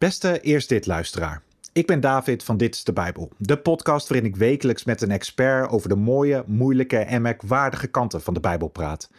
Beste 0.00 0.40
Eerst 0.40 0.68
Dit 0.68 0.86
luisteraar. 0.86 1.42
Ik 1.72 1.86
ben 1.86 2.00
David 2.00 2.42
van 2.44 2.56
Dit 2.56 2.74
is 2.74 2.84
de 2.84 2.92
Bijbel, 2.92 3.30
de 3.36 3.58
podcast 3.58 4.08
waarin 4.08 4.26
ik 4.28 4.36
wekelijks 4.36 4.84
met 4.84 5.02
een 5.02 5.10
expert 5.10 5.70
over 5.70 5.88
de 5.88 5.96
mooie, 5.96 6.44
moeilijke 6.46 6.96
en 6.98 7.22
merkwaardige 7.22 7.86
kanten 7.86 8.20
van 8.22 8.34
de 8.34 8.40
Bijbel 8.40 8.68
praat. 8.68 9.10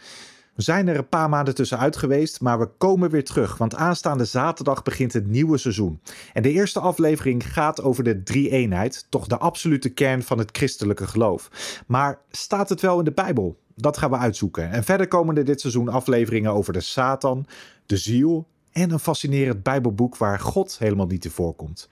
We 0.54 0.62
zijn 0.62 0.88
er 0.88 0.96
een 0.96 1.08
paar 1.08 1.28
maanden 1.28 1.54
tussenuit 1.54 1.96
geweest, 1.96 2.40
maar 2.40 2.58
we 2.58 2.68
komen 2.78 3.10
weer 3.10 3.24
terug, 3.24 3.58
want 3.58 3.74
aanstaande 3.74 4.24
zaterdag 4.24 4.82
begint 4.82 5.12
het 5.12 5.26
nieuwe 5.26 5.58
seizoen. 5.58 6.00
En 6.32 6.42
de 6.42 6.52
eerste 6.52 6.80
aflevering 6.80 7.52
gaat 7.52 7.82
over 7.82 8.04
de 8.04 8.22
drie-eenheid, 8.22 9.06
toch 9.08 9.26
de 9.26 9.38
absolute 9.38 9.88
kern 9.88 10.22
van 10.22 10.38
het 10.38 10.48
christelijke 10.52 11.06
geloof. 11.06 11.50
Maar 11.86 12.18
staat 12.30 12.68
het 12.68 12.80
wel 12.80 12.98
in 12.98 13.04
de 13.04 13.12
Bijbel? 13.12 13.58
Dat 13.74 13.96
gaan 13.96 14.10
we 14.10 14.16
uitzoeken. 14.16 14.70
En 14.70 14.84
verder 14.84 15.08
komen 15.08 15.36
er 15.36 15.44
dit 15.44 15.60
seizoen 15.60 15.88
afleveringen 15.88 16.52
over 16.52 16.72
de 16.72 16.80
Satan, 16.80 17.46
de 17.86 17.96
ziel 17.96 18.46
en 18.72 18.90
een 18.90 18.98
fascinerend 18.98 19.62
Bijbelboek 19.62 20.16
waar 20.16 20.40
God 20.40 20.78
helemaal 20.78 21.06
niet 21.06 21.22
te 21.22 21.30
voorkomt. 21.30 21.88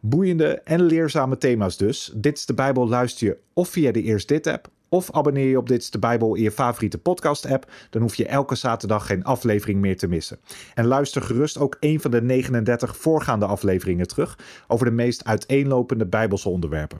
Boeiende 0.00 0.60
en 0.60 0.82
leerzame 0.82 1.38
thema's 1.38 1.76
dus. 1.76 2.12
Dit 2.14 2.38
is 2.38 2.46
de 2.46 2.54
Bijbel 2.54 2.88
luister 2.88 3.26
je 3.26 3.38
of 3.52 3.68
via 3.68 3.92
de 3.92 4.02
Eerst 4.02 4.28
Dit 4.28 4.46
app 4.46 4.70
of 4.88 5.12
abonneer 5.12 5.48
je 5.48 5.58
op 5.58 5.68
Dit 5.68 5.82
is 5.82 5.90
de 5.90 5.98
Bijbel 5.98 6.34
in 6.34 6.42
je 6.42 6.50
favoriete 6.50 6.98
podcast 6.98 7.46
app. 7.46 7.70
Dan 7.90 8.02
hoef 8.02 8.14
je 8.14 8.26
elke 8.26 8.54
zaterdag 8.54 9.06
geen 9.06 9.24
aflevering 9.24 9.80
meer 9.80 9.96
te 9.96 10.08
missen. 10.08 10.38
En 10.74 10.86
luister 10.86 11.22
gerust 11.22 11.58
ook 11.58 11.76
een 11.80 12.00
van 12.00 12.10
de 12.10 12.22
39 12.22 12.96
voorgaande 12.96 13.46
afleveringen 13.46 14.06
terug 14.06 14.38
over 14.68 14.86
de 14.86 14.92
meest 14.92 15.24
uiteenlopende 15.24 16.06
Bijbelse 16.06 16.48
onderwerpen. 16.48 16.98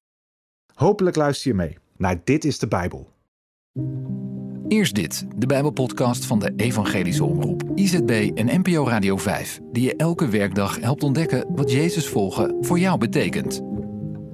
Hopelijk 0.74 1.16
luister 1.16 1.50
je 1.50 1.56
mee 1.56 1.78
naar 1.96 2.20
Dit 2.24 2.44
is 2.44 2.58
de 2.58 2.68
Bijbel. 2.68 3.08
Eerst 4.70 4.94
dit, 4.94 5.26
de 5.36 5.46
Bijbelpodcast 5.46 6.24
van 6.24 6.38
de 6.38 6.52
Evangelische 6.56 7.24
Omroep, 7.24 7.62
IZB 7.74 8.30
en 8.34 8.60
NPO 8.60 8.86
Radio 8.86 9.16
5, 9.16 9.60
die 9.72 9.82
je 9.82 9.96
elke 9.96 10.28
werkdag 10.28 10.80
helpt 10.80 11.02
ontdekken 11.02 11.54
wat 11.54 11.70
Jezus 11.70 12.08
volgen 12.08 12.56
voor 12.60 12.78
jou 12.78 12.98
betekent. 12.98 13.60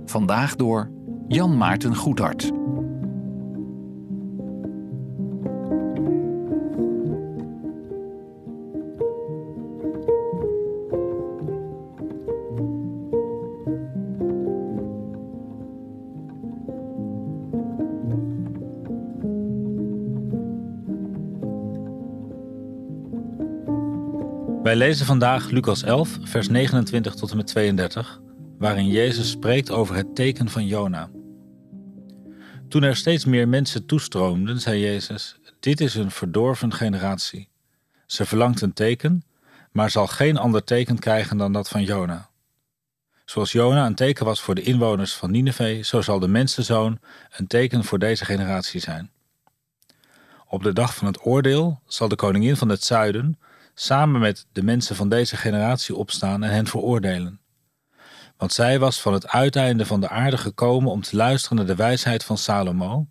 Vandaag 0.04 0.56
door 0.56 0.90
Jan 1.28 1.56
Maarten 1.56 1.94
Goedhart. 1.94 2.65
Wij 24.66 24.76
lezen 24.76 25.06
vandaag 25.06 25.50
Lucas 25.50 25.82
11, 25.82 26.18
vers 26.22 26.48
29 26.48 27.14
tot 27.14 27.30
en 27.30 27.36
met 27.36 27.46
32, 27.46 28.20
waarin 28.58 28.86
Jezus 28.86 29.30
spreekt 29.30 29.70
over 29.70 29.94
het 29.94 30.14
teken 30.14 30.48
van 30.48 30.66
Jona. 30.66 31.10
Toen 32.68 32.82
er 32.82 32.96
steeds 32.96 33.24
meer 33.24 33.48
mensen 33.48 33.86
toestroomden, 33.86 34.60
zei 34.60 34.80
Jezus: 34.80 35.38
Dit 35.60 35.80
is 35.80 35.94
een 35.94 36.10
verdorven 36.10 36.72
generatie. 36.72 37.48
Ze 38.06 38.24
verlangt 38.24 38.60
een 38.60 38.72
teken, 38.72 39.24
maar 39.72 39.90
zal 39.90 40.06
geen 40.06 40.36
ander 40.36 40.64
teken 40.64 40.98
krijgen 40.98 41.36
dan 41.36 41.52
dat 41.52 41.68
van 41.68 41.82
Jona. 41.82 42.30
Zoals 43.24 43.52
Jona 43.52 43.86
een 43.86 43.94
teken 43.94 44.24
was 44.24 44.40
voor 44.40 44.54
de 44.54 44.62
inwoners 44.62 45.14
van 45.14 45.30
Nineveh, 45.30 45.82
zo 45.82 46.00
zal 46.00 46.18
de 46.18 46.28
mensenzoon 46.28 46.98
een 47.36 47.46
teken 47.46 47.84
voor 47.84 47.98
deze 47.98 48.24
generatie 48.24 48.80
zijn. 48.80 49.10
Op 50.46 50.62
de 50.62 50.72
dag 50.72 50.94
van 50.94 51.06
het 51.06 51.26
oordeel 51.26 51.80
zal 51.86 52.08
de 52.08 52.16
koningin 52.16 52.56
van 52.56 52.68
het 52.68 52.84
zuiden 52.84 53.38
samen 53.78 54.20
met 54.20 54.46
de 54.52 54.62
mensen 54.62 54.96
van 54.96 55.08
deze 55.08 55.36
generatie 55.36 55.94
opstaan 55.94 56.42
en 56.42 56.50
hen 56.50 56.66
veroordelen. 56.66 57.40
Want 58.36 58.52
zij 58.52 58.78
was 58.78 59.00
van 59.00 59.12
het 59.12 59.28
uiteinde 59.28 59.86
van 59.86 60.00
de 60.00 60.08
aarde 60.08 60.36
gekomen 60.36 60.90
om 60.90 61.02
te 61.02 61.16
luisteren 61.16 61.56
naar 61.56 61.66
de 61.66 61.74
wijsheid 61.74 62.24
van 62.24 62.38
Salomo. 62.38 63.06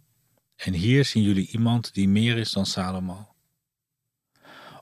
En 0.56 0.74
hier 0.74 1.06
zien 1.06 1.24
jullie 1.24 1.48
iemand 1.48 1.94
die 1.94 2.10
meer 2.10 2.38
is 2.38 2.52
dan 2.52 2.66
Salomo. 2.66 3.28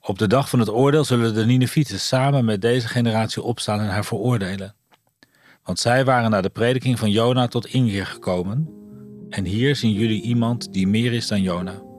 Op 0.02 0.18
de 0.18 0.28
dag 0.28 0.50
van 0.50 0.60
het 0.60 0.70
oordeel 0.70 1.04
zullen 1.04 1.34
de 1.34 1.46
Ninevieten 1.46 2.00
samen 2.00 2.46
met 2.46 2.62
deze 2.62 2.88
generatie 2.88 3.42
opstaan 3.42 3.80
en 3.80 3.90
haar 3.90 4.06
veroordelen. 4.06 4.76
Want 5.64 5.80
zij 5.80 6.06
waren 6.06 6.32
naar 6.32 6.42
de 6.42 6.50
prediking 6.50 7.00
van 7.00 7.12
Jona 7.12 7.48
tot 7.48 7.66
inkeer 7.66 8.06
gekomen. 8.06 8.70
En 9.30 9.46
hier 9.46 9.76
zien 9.76 9.92
jullie 9.92 10.22
iemand 10.22 10.74
die 10.74 10.88
meer 10.88 11.14
is 11.14 11.28
dan 11.28 11.42
Jona. 11.42 11.93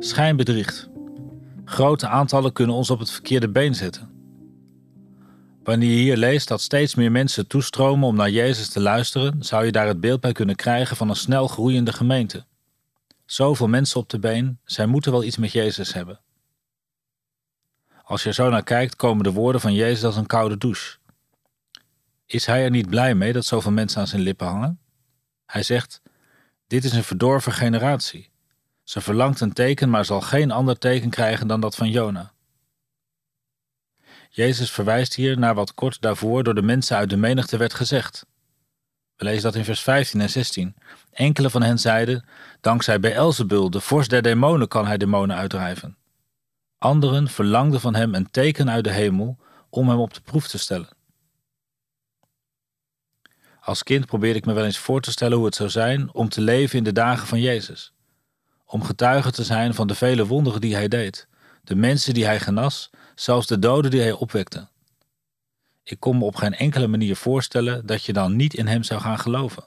Schijn 0.00 0.36
bedriegt. 0.36 0.88
Grote 1.64 2.08
aantallen 2.08 2.52
kunnen 2.52 2.76
ons 2.76 2.90
op 2.90 2.98
het 2.98 3.10
verkeerde 3.10 3.48
been 3.48 3.74
zetten. 3.74 4.10
Wanneer 5.62 5.90
je 5.90 5.96
hier 5.96 6.16
leest 6.16 6.48
dat 6.48 6.60
steeds 6.60 6.94
meer 6.94 7.10
mensen 7.10 7.46
toestromen 7.46 8.08
om 8.08 8.16
naar 8.16 8.30
Jezus 8.30 8.68
te 8.68 8.80
luisteren, 8.80 9.42
zou 9.42 9.64
je 9.64 9.72
daar 9.72 9.86
het 9.86 10.00
beeld 10.00 10.20
bij 10.20 10.32
kunnen 10.32 10.56
krijgen 10.56 10.96
van 10.96 11.08
een 11.08 11.16
snel 11.16 11.48
groeiende 11.48 11.92
gemeente. 11.92 12.44
Zoveel 13.24 13.68
mensen 13.68 14.00
op 14.00 14.08
de 14.08 14.18
been, 14.18 14.58
zij 14.64 14.86
moeten 14.86 15.12
wel 15.12 15.24
iets 15.24 15.36
met 15.36 15.52
Jezus 15.52 15.92
hebben. 15.92 16.20
Als 18.02 18.22
je 18.22 18.28
er 18.28 18.34
zo 18.34 18.50
naar 18.50 18.64
kijkt, 18.64 18.96
komen 18.96 19.24
de 19.24 19.32
woorden 19.32 19.60
van 19.60 19.74
Jezus 19.74 20.04
als 20.04 20.16
een 20.16 20.26
koude 20.26 20.58
douche. 20.58 20.98
Is 22.26 22.46
hij 22.46 22.64
er 22.64 22.70
niet 22.70 22.88
blij 22.88 23.14
mee 23.14 23.32
dat 23.32 23.44
zoveel 23.44 23.72
mensen 23.72 24.00
aan 24.00 24.06
zijn 24.06 24.22
lippen 24.22 24.46
hangen? 24.46 24.80
Hij 25.46 25.62
zegt: 25.62 26.02
Dit 26.66 26.84
is 26.84 26.92
een 26.92 27.04
verdorven 27.04 27.52
generatie. 27.52 28.27
Ze 28.88 29.00
verlangt 29.00 29.40
een 29.40 29.52
teken, 29.52 29.90
maar 29.90 30.04
zal 30.04 30.20
geen 30.20 30.50
ander 30.50 30.78
teken 30.78 31.10
krijgen 31.10 31.46
dan 31.46 31.60
dat 31.60 31.76
van 31.76 31.90
Jona. 31.90 32.32
Jezus 34.30 34.70
verwijst 34.70 35.14
hier 35.14 35.38
naar 35.38 35.54
wat 35.54 35.74
kort 35.74 36.00
daarvoor 36.00 36.44
door 36.44 36.54
de 36.54 36.62
mensen 36.62 36.96
uit 36.96 37.10
de 37.10 37.16
menigte 37.16 37.56
werd 37.56 37.74
gezegd. 37.74 38.26
We 39.16 39.24
lezen 39.24 39.42
dat 39.42 39.54
in 39.54 39.64
vers 39.64 39.80
15 39.80 40.20
en 40.20 40.30
16. 40.30 40.76
Enkele 41.12 41.50
van 41.50 41.62
hen 41.62 41.78
zeiden: 41.78 42.24
Dankzij 42.60 43.00
Beelzebul, 43.00 43.70
de 43.70 43.80
vorst 43.80 44.10
der 44.10 44.22
demonen, 44.22 44.68
kan 44.68 44.86
hij 44.86 44.96
demonen 44.96 45.36
uitdrijven. 45.36 45.96
Anderen 46.78 47.28
verlangden 47.28 47.80
van 47.80 47.94
hem 47.94 48.14
een 48.14 48.30
teken 48.30 48.70
uit 48.70 48.84
de 48.84 48.92
hemel 48.92 49.38
om 49.70 49.88
hem 49.88 49.98
op 49.98 50.14
de 50.14 50.20
proef 50.20 50.48
te 50.48 50.58
stellen. 50.58 50.96
Als 53.60 53.82
kind 53.82 54.06
probeerde 54.06 54.38
ik 54.38 54.46
me 54.46 54.52
wel 54.52 54.64
eens 54.64 54.78
voor 54.78 55.00
te 55.00 55.10
stellen 55.10 55.36
hoe 55.36 55.46
het 55.46 55.54
zou 55.54 55.70
zijn 55.70 56.14
om 56.14 56.28
te 56.28 56.40
leven 56.40 56.78
in 56.78 56.84
de 56.84 56.92
dagen 56.92 57.26
van 57.26 57.40
Jezus 57.40 57.92
om 58.70 58.82
getuige 58.82 59.30
te 59.30 59.44
zijn 59.44 59.74
van 59.74 59.86
de 59.86 59.94
vele 59.94 60.26
wonderen 60.26 60.60
die 60.60 60.74
hij 60.74 60.88
deed, 60.88 61.28
de 61.64 61.74
mensen 61.74 62.14
die 62.14 62.24
hij 62.24 62.40
genas, 62.40 62.90
zelfs 63.14 63.46
de 63.46 63.58
doden 63.58 63.90
die 63.90 64.00
hij 64.00 64.12
opwekte. 64.12 64.68
Ik 65.82 66.00
kon 66.00 66.18
me 66.18 66.24
op 66.24 66.36
geen 66.36 66.54
enkele 66.54 66.86
manier 66.86 67.16
voorstellen 67.16 67.86
dat 67.86 68.04
je 68.04 68.12
dan 68.12 68.36
niet 68.36 68.54
in 68.54 68.66
hem 68.66 68.82
zou 68.82 69.00
gaan 69.00 69.18
geloven. 69.18 69.64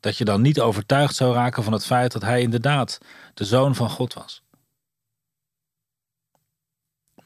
Dat 0.00 0.16
je 0.16 0.24
dan 0.24 0.40
niet 0.40 0.60
overtuigd 0.60 1.14
zou 1.14 1.34
raken 1.34 1.62
van 1.62 1.72
het 1.72 1.84
feit 1.84 2.12
dat 2.12 2.22
hij 2.22 2.40
inderdaad 2.40 2.98
de 3.34 3.44
zoon 3.44 3.74
van 3.74 3.90
God 3.90 4.14
was. 4.14 4.42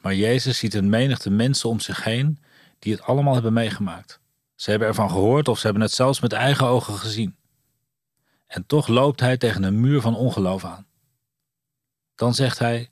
Maar 0.01 0.15
Jezus 0.15 0.57
ziet 0.57 0.73
een 0.73 0.89
menigte 0.89 1.29
mensen 1.29 1.69
om 1.69 1.79
zich 1.79 2.03
heen 2.03 2.39
die 2.79 2.93
het 2.93 3.01
allemaal 3.01 3.33
hebben 3.33 3.53
meegemaakt. 3.53 4.19
Ze 4.55 4.69
hebben 4.69 4.87
ervan 4.87 5.09
gehoord 5.09 5.47
of 5.47 5.57
ze 5.57 5.65
hebben 5.65 5.83
het 5.83 5.91
zelfs 5.91 6.19
met 6.19 6.33
eigen 6.33 6.65
ogen 6.65 6.93
gezien. 6.93 7.35
En 8.47 8.65
toch 8.65 8.87
loopt 8.87 9.19
hij 9.19 9.37
tegen 9.37 9.63
een 9.63 9.79
muur 9.79 10.01
van 10.01 10.15
ongeloof 10.15 10.65
aan. 10.65 10.87
Dan 12.23 12.33
zegt 12.33 12.59
hij: 12.59 12.89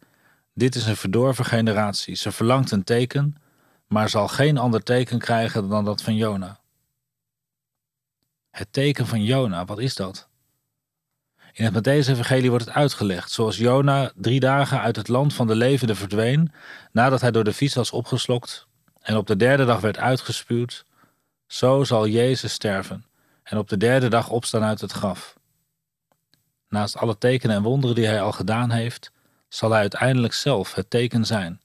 Dit 0.53 0.75
is 0.75 0.86
een 0.86 0.96
verdorven 0.96 1.46
generatie. 1.46 2.16
Ze 2.16 2.31
verlangt 2.31 2.72
een 2.72 2.84
teken, 2.84 3.36
maar 3.88 4.09
zal 4.09 4.28
geen 4.28 4.58
ander 4.58 4.84
teken 4.84 5.19
krijgen 5.19 5.69
dan 5.69 5.86
dat 5.86 6.02
van 6.02 6.16
Jona. 6.16 6.59
Het 8.50 8.68
teken 8.74 9.08
van 9.08 9.24
Jona, 9.24 9.66
wat 9.66 9.79
is 9.79 9.96
dat? 9.96 10.29
In 11.52 11.66
het 11.66 11.73
Matthäus-evangelie 11.73 12.50
wordt 12.50 12.66
het 12.66 12.73
uitgelegd, 12.73 13.32
zoals 13.32 13.58
Jona 13.58 14.11
drie 14.16 14.40
dagen 14.40 14.82
uit 14.82 14.96
het 14.96 15.08
land 15.08 15.34
van 15.34 15.47
de 15.47 15.55
levenden 15.55 15.96
verdween, 15.96 16.52
nadat 16.91 17.22
hij 17.22 17.32
door 17.32 17.44
de 17.44 17.53
vis 17.53 17.76
was 17.76 17.91
opgeslokt 17.91 18.67
en 19.02 19.17
op 19.17 19.28
de 19.28 19.35
derde 19.35 19.66
dag 19.66 19.79
werd 19.79 19.97
uitgespuwd, 19.97 20.85
zo 21.47 21.84
zal 21.84 22.08
Jezus 22.08 22.53
sterven 22.53 23.05
en 23.44 23.58
op 23.58 23.70
de 23.70 23.78
derde 23.78 24.08
dag 24.08 24.29
opstaan 24.29 24.64
uit 24.64 24.82
het 24.82 24.91
graf. 24.91 25.38
Naast 26.67 26.97
alle 26.97 27.17
tekenen 27.17 27.55
en 27.55 27.64
wonderen 27.64 27.96
die 27.96 28.05
hij 28.05 28.22
al 28.22 28.32
gedaan 28.32 28.72
heeft, 28.72 29.11
zal 29.53 29.72
hij 29.72 29.80
uiteindelijk 29.80 30.34
zelf 30.34 30.74
het 30.74 30.90
teken 30.90 31.26
zijn. 31.26 31.62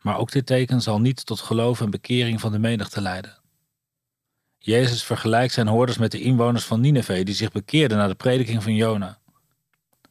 Maar 0.00 0.18
ook 0.18 0.32
dit 0.32 0.46
teken 0.46 0.80
zal 0.80 1.00
niet 1.00 1.26
tot 1.26 1.40
geloof 1.40 1.80
en 1.80 1.90
bekering 1.90 2.40
van 2.40 2.52
de 2.52 2.58
menigte 2.58 3.00
leiden. 3.00 3.38
Jezus 4.58 5.04
vergelijkt 5.04 5.52
zijn 5.52 5.66
hoorders 5.66 5.98
met 5.98 6.10
de 6.10 6.20
inwoners 6.20 6.64
van 6.64 6.80
Nineveh 6.80 7.24
die 7.24 7.34
zich 7.34 7.52
bekeerden 7.52 7.98
na 7.98 8.06
de 8.06 8.14
prediking 8.14 8.62
van 8.62 8.74
Jona. 8.74 9.18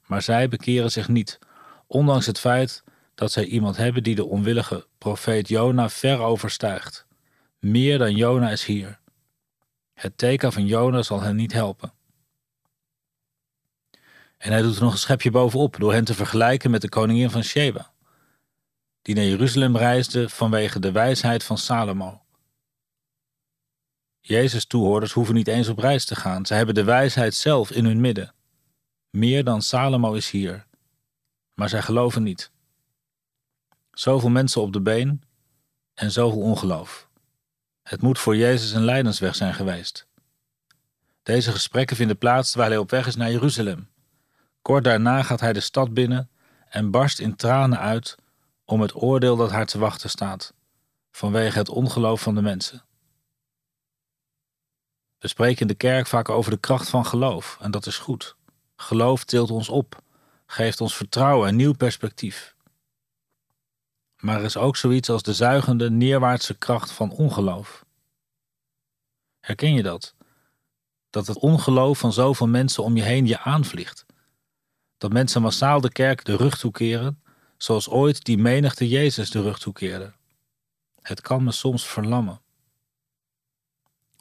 Maar 0.06 0.22
zij 0.22 0.48
bekeren 0.48 0.92
zich 0.92 1.08
niet, 1.08 1.40
ondanks 1.88 2.26
het 2.26 2.40
feit 2.40 2.84
dat 3.16 3.32
zij 3.32 3.46
iemand 3.46 3.78
hebben 3.78 4.04
die 4.04 4.16
de 4.16 4.26
onwillige 4.26 4.88
profeet 4.98 5.48
Jona 5.48 5.90
ver 5.90 6.20
overstijgt. 6.20 7.06
Meer 7.60 7.98
dan 7.98 8.16
Jona 8.16 8.50
is 8.50 8.66
hier. 8.66 9.00
Het 9.94 10.18
teken 10.18 10.52
van 10.52 10.66
Jona 10.66 11.02
zal 11.02 11.22
hen 11.22 11.36
niet 11.36 11.54
helpen. 11.54 11.94
En 14.44 14.52
hij 14.52 14.62
doet 14.62 14.76
er 14.76 14.82
nog 14.82 14.92
een 14.92 14.98
schepje 14.98 15.32
bovenop 15.32 15.76
door 15.80 15.94
hen 15.94 16.04
te 16.04 16.14
vergelijken 16.14 16.72
met 16.72 16.82
de 16.82 16.90
koningin 16.90 17.30
van 17.30 17.44
Sheba, 17.44 17.94
die 19.02 19.16
naar 19.16 19.24
Jeruzalem 19.24 19.78
reisde 19.78 20.30
vanwege 20.30 20.80
de 20.80 20.92
wijsheid 20.92 21.44
van 21.44 21.58
Salomo. 21.58 22.22
Jezus' 24.20 24.66
toehoorders 24.66 25.12
hoeven 25.12 25.36
niet 25.36 25.48
eens 25.48 25.68
op 25.68 25.78
reis 25.78 26.06
te 26.06 26.16
gaan, 26.16 26.46
zij 26.46 26.58
hebben 26.58 26.76
de 26.76 26.84
wijsheid 26.84 27.36
zelf 27.36 27.72
in 27.72 27.86
hun 27.86 28.02
midden. 28.02 28.34
Meer 29.10 29.44
dan 29.44 29.62
Salomo 29.62 30.14
is 30.14 30.30
hier, 30.30 30.66
maar 31.54 31.70
zij 31.70 31.82
geloven 31.82 32.24
niet. 32.24 32.52
Zoveel 33.92 34.30
mensen 34.30 34.62
op 34.62 34.74
de 34.74 34.82
been 34.82 35.22
en 35.94 36.12
zoveel 36.12 36.42
ongeloof. 36.42 37.10
Het 37.84 38.02
moet 38.02 38.20
voor 38.20 38.36
Jezus 38.36 38.72
een 38.72 38.86
lijdensweg 38.86 39.36
zijn 39.36 39.54
geweest. 39.54 40.08
Deze 41.24 41.52
gesprekken 41.52 41.96
vinden 41.96 42.18
plaats 42.18 42.50
terwijl 42.50 42.72
hij 42.72 42.80
op 42.80 42.90
weg 42.90 43.08
is 43.08 43.16
naar 43.16 43.32
Jeruzalem. 43.32 43.92
Kort 44.64 44.84
daarna 44.84 45.24
gaat 45.24 45.40
hij 45.40 45.54
de 45.54 45.60
stad 45.60 45.94
binnen 45.94 46.30
en 46.70 46.92
barst 46.92 47.20
in 47.20 47.36
tranen 47.36 47.80
uit 47.80 48.16
om 48.66 48.82
het 48.82 48.96
oordeel 48.96 49.36
dat 49.36 49.52
haar 49.52 49.66
te 49.66 49.80
wachten 49.80 50.10
staat, 50.10 50.54
vanwege 51.12 51.58
het 51.58 51.70
ongeloof 51.70 52.22
van 52.22 52.36
de 52.36 52.42
mensen. 52.42 52.86
We 55.18 55.28
spreken 55.28 55.62
in 55.62 55.68
de 55.68 55.74
kerk 55.76 56.08
vaak 56.08 56.30
over 56.30 56.52
de 56.52 56.58
kracht 56.58 56.90
van 56.90 57.06
geloof, 57.06 57.58
en 57.62 57.72
dat 57.72 57.86
is 57.86 57.98
goed. 57.98 58.36
Geloof 58.76 59.24
tilt 59.24 59.52
ons 59.52 59.70
op, 59.70 60.02
geeft 60.46 60.82
ons 60.82 60.96
vertrouwen 60.96 61.48
en 61.48 61.56
nieuw 61.56 61.74
perspectief. 61.74 62.56
Maar 64.18 64.38
er 64.38 64.44
is 64.44 64.58
ook 64.58 64.76
zoiets 64.76 65.10
als 65.10 65.24
de 65.24 65.34
zuigende, 65.34 65.90
neerwaartse 65.90 66.58
kracht 66.58 66.92
van 66.92 67.12
ongeloof. 67.12 67.86
Herken 69.40 69.74
je 69.74 69.84
dat? 69.84 70.16
Dat 71.10 71.28
het 71.28 71.38
ongeloof 71.38 72.00
van 72.00 72.14
zoveel 72.14 72.48
mensen 72.48 72.84
om 72.84 72.96
je 72.96 73.04
heen 73.04 73.26
je 73.26 73.40
aanvliegt. 73.40 74.06
Dat 75.04 75.12
mensen 75.12 75.42
massaal 75.42 75.82
de 75.82 75.92
kerk 75.92 76.26
de 76.26 76.36
rug 76.36 76.58
toekeren, 76.58 77.22
zoals 77.58 77.90
ooit 77.90 78.24
die 78.24 78.38
menigte 78.38 78.90
Jezus 78.90 79.30
de 79.30 79.42
rug 79.42 79.60
toekeerde. 79.60 80.14
Het 81.02 81.22
kan 81.22 81.44
me 81.44 81.52
soms 81.52 81.88
verlammen. 81.88 82.42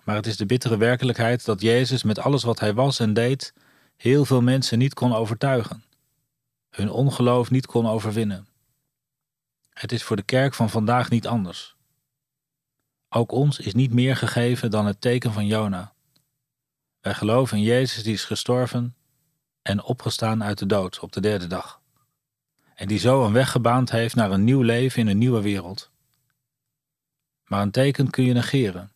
Maar 0.04 0.16
het 0.16 0.26
is 0.26 0.36
de 0.36 0.46
bittere 0.46 0.76
werkelijkheid 0.76 1.44
dat 1.44 1.60
Jezus 1.60 2.02
met 2.02 2.18
alles 2.18 2.42
wat 2.42 2.60
hij 2.60 2.74
was 2.74 3.00
en 3.00 3.14
deed, 3.14 3.54
heel 3.96 4.24
veel 4.24 4.40
mensen 4.40 4.78
niet 4.78 4.94
kon 4.94 5.14
overtuigen, 5.14 5.84
hun 6.70 6.90
ongeloof 6.90 7.50
niet 7.50 7.66
kon 7.66 7.86
overwinnen. 7.86 8.48
Het 9.70 9.92
is 9.92 10.02
voor 10.02 10.16
de 10.16 10.22
kerk 10.22 10.54
van 10.54 10.70
vandaag 10.70 11.10
niet 11.10 11.26
anders. 11.26 11.76
Ook 13.08 13.32
ons 13.32 13.58
is 13.58 13.74
niet 13.74 13.92
meer 13.92 14.16
gegeven 14.16 14.70
dan 14.70 14.86
het 14.86 15.00
teken 15.00 15.32
van 15.32 15.46
Jona. 15.46 15.94
Wij 17.00 17.14
geloven 17.14 17.56
in 17.56 17.62
Jezus 17.62 18.02
die 18.02 18.14
is 18.14 18.24
gestorven 18.24 18.96
en 19.62 19.82
opgestaan 19.82 20.44
uit 20.44 20.58
de 20.58 20.66
dood 20.66 21.00
op 21.00 21.12
de 21.12 21.20
derde 21.20 21.46
dag. 21.46 21.80
En 22.74 22.88
die 22.88 22.98
zo 22.98 23.24
een 23.24 23.32
weg 23.32 23.50
gebaand 23.50 23.90
heeft 23.90 24.14
naar 24.14 24.30
een 24.30 24.44
nieuw 24.44 24.62
leven 24.62 25.00
in 25.00 25.06
een 25.06 25.18
nieuwe 25.18 25.40
wereld. 25.40 25.90
Maar 27.46 27.62
een 27.62 27.70
teken 27.70 28.10
kun 28.10 28.24
je 28.24 28.32
negeren, 28.32 28.92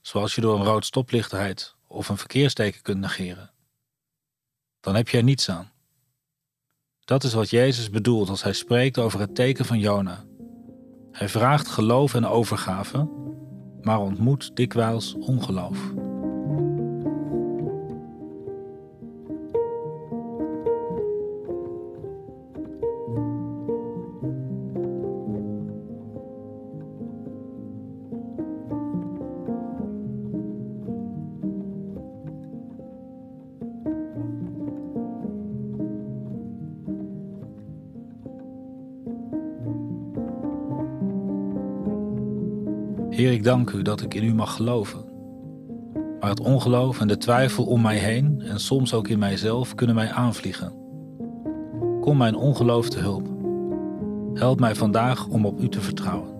zoals 0.00 0.34
je 0.34 0.40
door 0.40 0.58
een 0.58 0.64
rood 0.64 0.84
stoplicht 0.84 1.32
rijdt 1.32 1.76
of 1.86 2.08
een 2.08 2.18
verkeersteken 2.18 2.82
kunt 2.82 3.00
negeren. 3.00 3.50
Dan 4.80 4.94
heb 4.94 5.08
je 5.08 5.16
er 5.16 5.22
niets 5.22 5.50
aan. 5.50 5.70
Dat 7.04 7.24
is 7.24 7.34
wat 7.34 7.50
Jezus 7.50 7.90
bedoelt 7.90 8.28
als 8.28 8.42
hij 8.42 8.52
spreekt 8.52 8.98
over 8.98 9.20
het 9.20 9.34
teken 9.34 9.64
van 9.64 9.78
Jona. 9.78 10.24
Hij 11.12 11.28
vraagt 11.28 11.68
geloof 11.68 12.14
en 12.14 12.26
overgave, 12.26 13.08
maar 13.80 14.00
ontmoet 14.00 14.56
dikwijls 14.56 15.14
ongeloof. 15.14 15.78
Heer, 43.18 43.32
ik 43.32 43.44
dank 43.44 43.70
u 43.70 43.82
dat 43.82 44.00
ik 44.00 44.14
in 44.14 44.24
u 44.24 44.34
mag 44.34 44.54
geloven. 44.54 45.04
Maar 46.20 46.30
het 46.30 46.40
ongeloof 46.40 47.00
en 47.00 47.08
de 47.08 47.16
twijfel 47.16 47.64
om 47.64 47.80
mij 47.80 47.96
heen 47.96 48.40
en 48.40 48.60
soms 48.60 48.94
ook 48.94 49.08
in 49.08 49.18
mijzelf 49.18 49.74
kunnen 49.74 49.94
mij 49.94 50.10
aanvliegen. 50.10 50.72
Kom 52.00 52.16
mijn 52.16 52.34
ongeloof 52.34 52.88
te 52.88 52.98
hulp. 52.98 53.28
Help 54.34 54.60
mij 54.60 54.74
vandaag 54.74 55.26
om 55.26 55.46
op 55.46 55.60
u 55.60 55.68
te 55.68 55.80
vertrouwen. 55.80 56.37